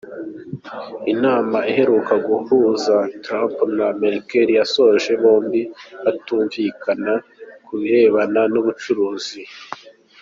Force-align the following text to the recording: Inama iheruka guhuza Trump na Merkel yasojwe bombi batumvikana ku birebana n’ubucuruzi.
Inama 1.13 1.57
iheruka 1.71 2.13
guhuza 2.27 2.95
Trump 3.23 3.55
na 3.77 3.87
Merkel 3.99 4.47
yasojwe 4.59 5.11
bombi 5.23 5.61
batumvikana 6.03 7.13
ku 7.65 7.73
birebana 7.81 8.41
n’ubucuruzi. 8.53 9.41